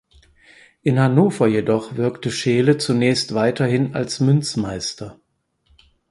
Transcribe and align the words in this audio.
In 0.81 0.99
Hannover 0.99 1.45
jedoch 1.47 1.95
wirkte 1.95 2.31
Scheele 2.31 2.79
zunächst 2.79 3.35
weiterhin 3.35 3.93
als 3.93 4.19
Münzmeister. 4.19 5.19